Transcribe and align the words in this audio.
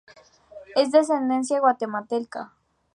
Es 0.75 0.89
de 0.91 0.97
ascendencia 0.97 1.59
guatemalteca. 1.59 2.53